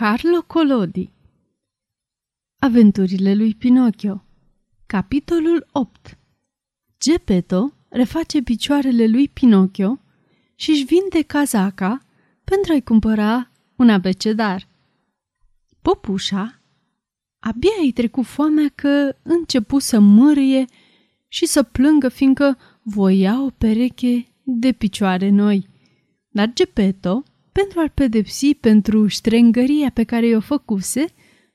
Carlo 0.00 0.42
Collodi 0.42 1.10
Aventurile 2.58 3.34
lui 3.34 3.54
Pinocchio 3.54 4.24
Capitolul 4.86 5.66
8 5.72 6.18
Geppetto 7.00 7.72
reface 7.88 8.42
picioarele 8.42 9.06
lui 9.06 9.28
Pinocchio 9.28 10.00
și 10.54 10.70
își 10.70 10.84
vinde 10.84 11.22
cazaca 11.22 11.98
pentru 12.44 12.72
a-i 12.72 12.82
cumpăra 12.82 13.50
un 13.76 13.88
abecedar. 13.88 14.68
Popușa 15.82 16.62
abia 17.38 17.70
îi 17.80 17.92
trecu 17.92 18.22
foamea 18.22 18.68
că 18.74 19.16
începu 19.22 19.78
să 19.78 19.98
mârie 19.98 20.64
și 21.28 21.46
să 21.46 21.62
plângă 21.62 22.08
fiindcă 22.08 22.58
voia 22.82 23.42
o 23.42 23.50
pereche 23.50 24.26
de 24.42 24.72
picioare 24.72 25.28
noi. 25.28 25.68
Dar 26.28 26.52
Geppetto 26.52 27.22
pentru 27.52 27.80
a-l 27.80 27.88
pedepsi 27.88 28.54
pentru 28.54 29.06
ștrengăria 29.06 29.90
pe 29.90 30.04
care 30.04 30.26
i-o 30.26 30.40
făcuse, 30.40 31.04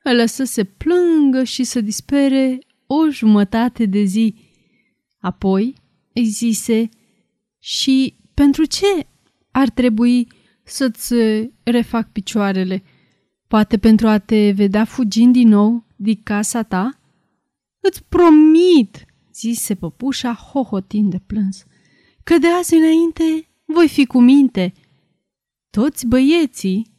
îl 0.04 0.16
lăsă 0.16 0.44
să 0.44 0.64
plângă 0.64 1.44
și 1.44 1.64
să 1.64 1.82
dispere 1.82 2.60
o 2.86 3.10
jumătate 3.10 3.86
de 3.86 4.04
zi. 4.04 4.36
Apoi 5.20 5.76
îi 6.14 6.26
zise, 6.26 6.90
și 7.60 8.16
pentru 8.34 8.66
ce 8.66 9.08
ar 9.52 9.70
trebui 9.70 10.28
să-ți 10.64 11.14
refac 11.64 12.12
picioarele? 12.12 12.84
Poate 13.48 13.78
pentru 13.78 14.08
a 14.08 14.18
te 14.18 14.52
vedea 14.52 14.86
fugind 14.86 15.34
din 15.34 15.48
nou 15.48 15.86
din 15.96 16.20
casa 16.24 16.64
ta? 16.64 17.00
Îți 17.80 18.04
promit, 18.04 19.06
zise 19.34 19.76
păpușa 19.76 20.34
hohotind 20.34 21.12
de 21.12 21.20
plâns, 21.26 21.66
că 22.24 22.38
de 22.38 22.48
azi 22.48 22.76
înainte 22.76 23.50
voi 23.66 23.88
fi 23.88 24.06
cu 24.06 24.20
minte– 24.20 24.74
toți 25.76 26.08
băieții, 26.08 26.92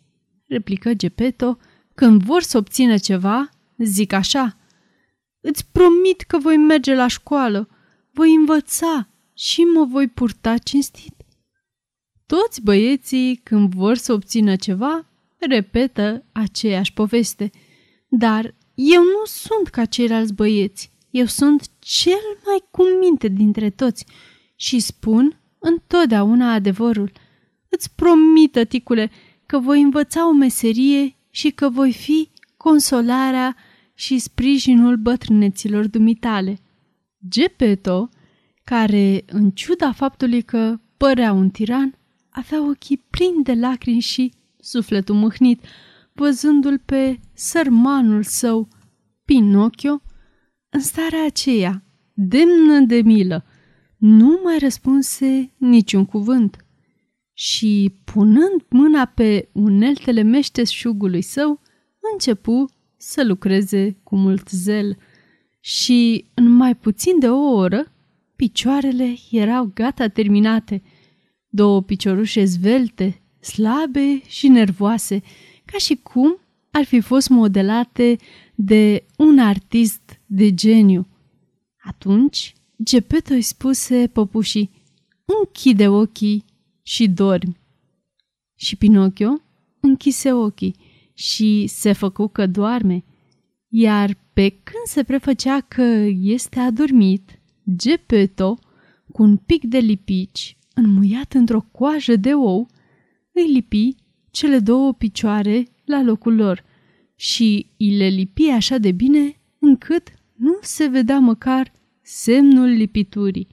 replică 0.47 0.95
Gepeto, 0.95 1.59
când 1.95 2.23
vor 2.23 2.43
să 2.43 2.57
obțină 2.57 2.99
ceva, 2.99 3.49
zic 3.79 4.13
așa. 4.13 4.57
Îți 5.41 5.67
promit 5.73 6.21
că 6.21 6.39
voi 6.39 6.57
merge 6.57 6.95
la 6.95 7.07
școală, 7.07 7.69
voi 8.13 8.35
învăța 8.35 9.09
și 9.35 9.61
mă 9.61 9.85
voi 9.85 10.09
purta 10.09 10.59
cinstit. 10.59 11.15
Toți 12.27 12.63
băieții, 12.63 13.37
când 13.37 13.75
vor 13.75 13.97
să 13.97 14.13
obțină 14.13 14.57
ceva, 14.57 15.07
repetă 15.39 16.25
aceeași 16.33 16.93
poveste. 16.93 17.51
Dar 18.09 18.55
eu 18.75 19.03
nu 19.03 19.25
sunt 19.25 19.69
ca 19.69 19.85
ceilalți 19.85 20.35
băieți. 20.35 20.93
Eu 21.11 21.27
sunt 21.27 21.69
cel 21.79 22.39
mai 22.45 22.65
cu 22.71 22.83
minte 23.01 23.29
dintre 23.29 23.71
toți 23.71 24.07
și 24.57 24.79
spun 24.79 25.41
întotdeauna 25.59 26.53
adevărul– 26.53 27.13
Îți 27.77 27.95
promit, 27.95 28.53
tăticule, 28.53 29.11
că 29.47 29.59
voi 29.59 29.81
învăța 29.83 30.29
o 30.29 30.33
meserie 30.33 31.17
și 31.31 31.51
că 31.51 31.69
voi 31.69 31.93
fi 31.93 32.31
consolarea 32.57 33.57
și 33.95 34.19
sprijinul 34.19 34.97
bătrâneților 34.97 35.89
dumitale. 35.89 36.59
Gepeto, 37.29 38.09
care, 38.65 39.25
în 39.27 39.51
ciuda 39.51 39.93
faptului 39.93 40.43
că 40.43 40.81
părea 40.97 41.33
un 41.33 41.51
tiran, 41.51 41.99
avea 42.31 42.69
ochii 42.69 43.05
plini 43.11 43.43
de 43.43 43.55
lacrimi 43.55 44.01
și 44.01 44.33
sufletul 44.61 45.15
mâhnit, 45.15 45.65
văzându-l 46.13 46.79
pe 46.85 47.21
sărmanul 47.33 48.23
său, 48.23 48.69
Pinocchio, 49.25 50.03
în 50.69 50.81
starea 50.81 51.25
aceea, 51.27 51.83
demnă 52.13 52.81
de 52.81 53.01
milă, 53.01 53.45
nu 53.97 54.41
mai 54.45 54.59
răspunse 54.59 55.53
niciun 55.57 56.05
cuvânt 56.05 56.66
și, 57.39 57.95
punând 58.05 58.65
mâna 58.69 59.05
pe 59.05 59.49
uneltele 59.53 60.23
meșteșugului 60.23 61.23
său, 61.23 61.61
începu 62.13 62.71
să 62.97 63.25
lucreze 63.25 63.97
cu 64.03 64.17
mult 64.17 64.51
zel 64.51 64.97
și, 65.61 66.25
în 66.35 66.51
mai 66.51 66.77
puțin 66.77 67.19
de 67.19 67.29
o 67.29 67.55
oră, 67.55 67.93
picioarele 68.37 69.17
erau 69.31 69.71
gata 69.75 70.09
terminate. 70.09 70.83
Două 71.49 71.83
piciorușe 71.83 72.45
zvelte, 72.45 73.23
slabe 73.41 74.23
și 74.27 74.49
nervoase, 74.49 75.23
ca 75.65 75.79
și 75.79 75.95
cum 75.95 76.39
ar 76.71 76.85
fi 76.85 77.01
fost 77.01 77.29
modelate 77.29 78.17
de 78.55 79.05
un 79.17 79.39
artist 79.39 80.21
de 80.27 80.55
geniu. 80.55 81.07
Atunci, 81.85 82.55
Gepeto 82.83 83.33
îi 83.33 83.43
spuse 83.43 84.11
păpușii, 84.13 84.71
închide 85.25 85.89
ochii 85.89 86.45
și 86.87 87.09
dormi. 87.09 87.57
Și 88.55 88.77
Pinocchio 88.77 89.41
închise 89.81 90.33
ochii 90.33 90.77
și 91.15 91.67
se 91.67 91.93
făcu 91.93 92.29
că 92.29 92.47
doarme, 92.47 93.05
iar 93.69 94.19
pe 94.33 94.49
când 94.49 94.85
se 94.85 95.03
prefăcea 95.03 95.61
că 95.61 95.83
este 96.21 96.59
adormit, 96.59 97.41
Geppetto, 97.77 98.59
cu 99.13 99.23
un 99.23 99.37
pic 99.37 99.65
de 99.65 99.79
lipici, 99.79 100.57
înmuiat 100.75 101.33
într-o 101.33 101.61
coajă 101.61 102.17
de 102.17 102.35
ou, 102.35 102.69
îi 103.33 103.53
lipi 103.53 103.95
cele 104.31 104.59
două 104.59 104.93
picioare 104.93 105.67
la 105.85 106.03
locul 106.03 106.35
lor 106.35 106.65
și 107.17 107.67
îi 107.79 107.97
le 107.97 108.09
lipi 108.09 108.49
așa 108.49 108.79
de 108.79 108.93
bine 108.93 109.41
încât 109.59 110.09
nu 110.35 110.59
se 110.61 110.87
vedea 110.87 111.19
măcar 111.19 111.73
semnul 112.03 112.69
lipiturii. 112.69 113.49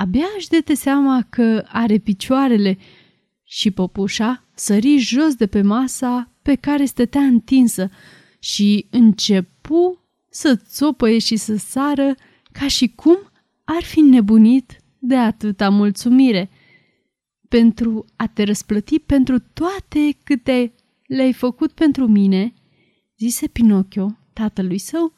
Abia 0.00 0.26
își 0.36 0.48
dete 0.48 0.74
seama 0.74 1.26
că 1.30 1.64
are 1.68 1.98
picioarele 1.98 2.78
și 3.44 3.70
păpușa 3.70 4.44
sări 4.54 4.96
jos 4.96 5.34
de 5.34 5.46
pe 5.46 5.62
masa 5.62 6.32
pe 6.42 6.54
care 6.54 6.84
stătea 6.84 7.20
întinsă 7.20 7.90
și 8.38 8.86
începu 8.90 10.04
să 10.30 10.56
țopăie 10.56 11.18
și 11.18 11.36
să 11.36 11.56
sară 11.56 12.14
ca 12.52 12.68
și 12.68 12.88
cum 12.88 13.18
ar 13.64 13.82
fi 13.82 14.00
nebunit 14.00 14.76
de 14.98 15.16
atâta 15.16 15.68
mulțumire. 15.68 16.50
Pentru 17.48 18.04
a 18.16 18.26
te 18.26 18.42
răsplăti 18.42 18.98
pentru 18.98 19.38
toate 19.38 20.18
câte 20.24 20.74
le-ai 21.06 21.32
făcut 21.32 21.72
pentru 21.72 22.06
mine, 22.06 22.54
zise 23.18 23.46
Pinocchio, 23.46 24.18
tatălui 24.32 24.78
său, 24.78 25.12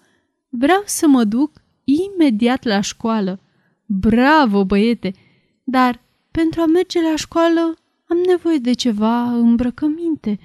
vreau 0.48 0.82
să 0.84 1.06
mă 1.06 1.24
duc 1.24 1.62
imediat 1.84 2.64
la 2.64 2.80
școală. 2.80 3.41
Bravo, 3.94 4.64
băiete! 4.64 5.12
Dar 5.64 6.02
pentru 6.30 6.60
a 6.60 6.66
merge 6.66 7.00
la 7.02 7.16
școală 7.16 7.60
am 8.08 8.16
nevoie 8.26 8.58
de 8.58 8.72
ceva 8.72 9.22
îmbrăcăminte. 9.22 10.38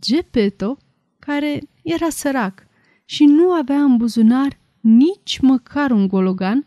Gepeto, 0.00 0.76
care 1.18 1.60
era 1.82 2.08
sărac 2.08 2.66
și 3.04 3.24
nu 3.24 3.50
avea 3.50 3.82
în 3.82 3.96
buzunar 3.96 4.58
nici 4.80 5.38
măcar 5.38 5.90
un 5.90 6.08
gologan, 6.08 6.64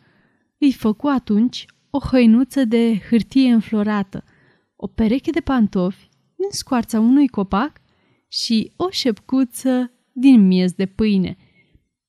îi 0.57 0.73
făcu 0.73 1.07
atunci 1.07 1.65
o 1.89 1.99
hăinuță 1.99 2.65
de 2.65 3.01
hârtie 3.09 3.51
înflorată, 3.51 4.23
o 4.75 4.87
pereche 4.87 5.31
de 5.31 5.41
pantofi 5.41 6.09
din 6.35 6.49
scoarța 6.49 6.99
unui 6.99 7.27
copac 7.27 7.71
și 8.27 8.71
o 8.75 8.89
șepcuță 8.89 9.91
din 10.11 10.47
miez 10.47 10.71
de 10.71 10.85
pâine. 10.85 11.37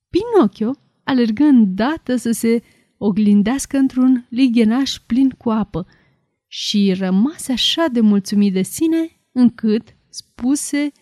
Pinocchio 0.09 0.71
alergă 1.05 1.45
îndată 1.45 2.17
să 2.17 2.31
se 2.31 2.63
oglindească 3.03 3.77
într-un 3.77 4.27
lighenaș 4.29 4.99
plin 5.07 5.31
cu 5.31 5.51
apă 5.51 5.87
și 6.47 6.93
rămase 6.93 7.53
așa 7.53 7.87
de 7.87 8.01
mulțumit 8.01 8.53
de 8.53 8.63
sine 8.63 9.21
încât 9.33 9.97
spuse, 10.09 10.93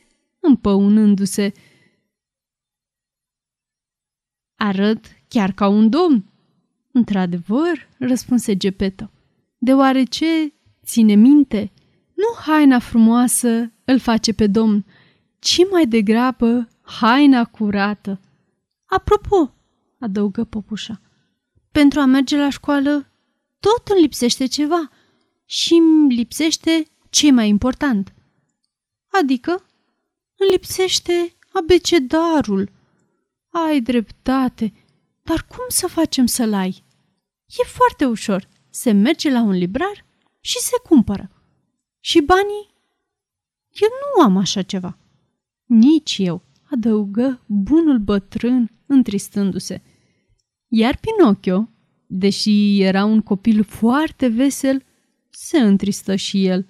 împăunându-se, 0.41 1.53
Arăt 4.57 5.05
chiar 5.29 5.53
ca 5.53 5.69
un 5.69 5.91
domn. 5.91 6.25
Într-adevăr, 6.93 7.89
răspunse 7.99 8.57
Gepeto, 8.57 9.11
deoarece, 9.59 10.53
ține 10.85 11.15
minte, 11.15 11.73
nu 12.15 12.41
haina 12.41 12.79
frumoasă 12.79 13.73
îl 13.85 13.99
face 13.99 14.33
pe 14.33 14.47
domn, 14.47 14.85
ci 15.39 15.61
mai 15.71 15.87
degrabă 15.87 16.69
haina 16.81 17.45
curată. 17.45 18.21
Apropo, 18.85 19.55
adăugă 19.99 20.45
popușa, 20.45 21.01
pentru 21.73 22.01
a 22.01 22.05
merge 22.05 22.37
la 22.37 22.51
școală, 22.51 23.13
tot 23.61 23.89
îmi 23.89 24.01
lipsește 24.01 24.47
ceva 24.47 24.91
și 25.45 25.75
îmi 25.75 26.15
lipsește 26.15 26.87
ce 27.11 27.31
mai 27.31 27.49
important. 27.49 28.15
Adică 29.21 29.65
îmi 30.37 30.51
lipsește 30.51 31.37
abecedarul. 31.53 32.71
Ai 33.51 33.81
dreptate, 33.81 34.73
dar 35.23 35.47
cum 35.47 35.65
să 35.69 35.87
facem 35.87 36.27
să-l 36.27 36.55
ai? 36.55 36.85
E 37.47 37.65
foarte 37.67 38.07
ușor. 38.07 38.49
Se 38.71 38.93
merge 38.93 39.31
la 39.31 39.41
un 39.41 39.51
librar 39.51 40.05
și 40.41 40.59
se 40.59 40.77
cumpără. 40.89 41.31
Și 42.01 42.21
banii? 42.21 42.75
Eu 43.71 43.89
nu 43.89 44.23
am 44.23 44.37
așa 44.37 44.63
ceva. 44.63 44.99
Nici 45.65 46.17
eu, 46.19 46.43
adăugă 46.71 47.43
bunul 47.47 47.99
bătrân 47.99 48.71
întristându-se. 48.87 49.83
Iar 50.69 50.99
Pinocchio, 51.01 51.69
deși 52.07 52.81
era 52.81 53.05
un 53.05 53.21
copil 53.21 53.65
foarte 53.65 54.29
vesel, 54.29 54.85
se 55.31 55.59
întristă 55.59 56.17
și 56.17 56.47
el, 56.47 56.67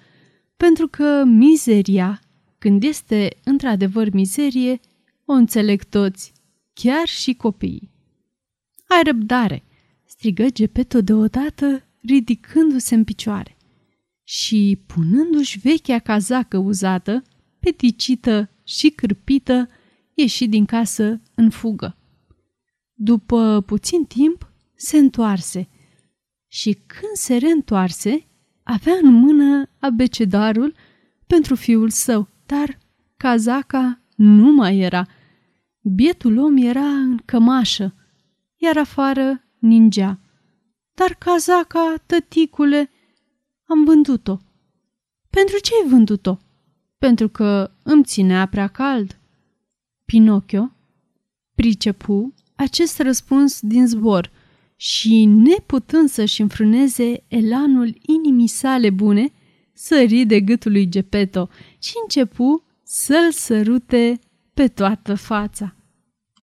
pentru 0.56 0.88
că 0.88 1.22
mizeria 1.26 2.20
Când 2.58 2.82
este 2.82 3.36
într-adevăr 3.44 4.12
mizerie, 4.12 4.80
o 5.24 5.32
înțeleg 5.32 5.82
toți, 5.84 6.32
chiar 6.72 7.06
și 7.06 7.34
copiii. 7.34 7.90
Ai 8.86 9.02
răbdare, 9.04 9.64
strigă 10.04 10.48
Gepeto 10.48 11.00
deodată, 11.00 11.84
ridicându-se 12.02 12.94
în 12.94 13.04
picioare 13.04 13.56
și 14.24 14.78
punându-și 14.86 15.58
vechea 15.58 15.98
cazacă 15.98 16.58
uzată, 16.58 17.22
peticită 17.60 18.50
și 18.64 18.88
cârpită, 18.88 19.68
ieși 20.14 20.46
din 20.46 20.64
casă 20.64 21.20
în 21.34 21.50
fugă. 21.50 21.96
După 23.00 23.62
puțin 23.66 24.04
timp, 24.04 24.52
se 24.74 24.98
întoarse 24.98 25.68
și 26.46 26.72
când 26.72 27.12
se 27.14 27.36
reîntoarse, 27.36 28.26
avea 28.62 28.92
în 29.02 29.12
mână 29.12 29.68
abecedarul 29.78 30.74
pentru 31.26 31.54
fiul 31.54 31.90
său, 31.90 32.28
dar 32.46 32.78
cazaca 33.16 34.00
nu 34.16 34.52
mai 34.52 34.78
era. 34.78 35.06
Bietul 35.80 36.38
om 36.38 36.56
era 36.56 36.86
în 36.86 37.18
cămașă, 37.24 37.94
iar 38.56 38.76
afară 38.76 39.44
ningea. 39.58 40.20
Dar 40.94 41.14
cazaca, 41.14 41.94
tăticule, 42.06 42.90
am 43.64 43.84
vândut-o. 43.84 44.38
Pentru 45.30 45.58
ce 45.58 45.72
ai 45.82 45.88
vândut-o? 45.88 46.38
Pentru 46.98 47.28
că 47.28 47.70
îmi 47.82 48.04
ținea 48.04 48.46
prea 48.46 48.68
cald. 48.68 49.18
Pinocchio 50.04 50.72
pricepu 51.54 52.34
acest 52.58 52.98
răspuns 52.98 53.60
din 53.60 53.86
zbor 53.86 54.30
și, 54.76 55.24
neputând 55.24 56.08
să-și 56.08 56.40
înfrâneze 56.40 57.24
elanul 57.28 57.98
inimii 58.06 58.46
sale 58.46 58.90
bune, 58.90 59.32
sări 59.72 60.24
de 60.24 60.40
gâtul 60.40 60.72
lui 60.72 60.88
Gepeto 60.88 61.48
și 61.78 61.92
începu 62.02 62.64
să-l 62.82 63.32
sărute 63.32 64.18
pe 64.54 64.68
toată 64.68 65.14
fața. 65.14 65.74